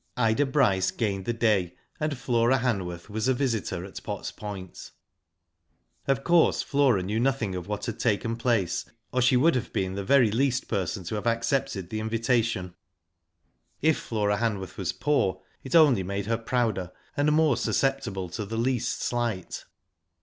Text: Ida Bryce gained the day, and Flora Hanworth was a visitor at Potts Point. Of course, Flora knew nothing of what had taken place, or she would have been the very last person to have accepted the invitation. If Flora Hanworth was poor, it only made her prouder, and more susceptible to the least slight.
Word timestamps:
Ida 0.17 0.47
Bryce 0.47 0.89
gained 0.89 1.25
the 1.25 1.31
day, 1.33 1.75
and 1.99 2.17
Flora 2.17 2.57
Hanworth 2.57 3.07
was 3.07 3.27
a 3.27 3.35
visitor 3.35 3.85
at 3.85 4.01
Potts 4.01 4.31
Point. 4.31 4.89
Of 6.07 6.23
course, 6.23 6.63
Flora 6.63 7.03
knew 7.03 7.19
nothing 7.19 7.53
of 7.53 7.67
what 7.67 7.85
had 7.85 7.99
taken 7.99 8.35
place, 8.35 8.83
or 9.13 9.21
she 9.21 9.37
would 9.37 9.53
have 9.53 9.71
been 9.71 9.93
the 9.93 10.03
very 10.03 10.31
last 10.31 10.67
person 10.67 11.03
to 11.03 11.13
have 11.13 11.27
accepted 11.27 11.91
the 11.91 11.99
invitation. 11.99 12.73
If 13.83 13.99
Flora 13.99 14.37
Hanworth 14.37 14.75
was 14.75 14.91
poor, 14.91 15.43
it 15.63 15.75
only 15.75 16.01
made 16.01 16.25
her 16.25 16.35
prouder, 16.39 16.91
and 17.15 17.31
more 17.31 17.55
susceptible 17.55 18.27
to 18.29 18.43
the 18.43 18.57
least 18.57 19.03
slight. 19.03 19.65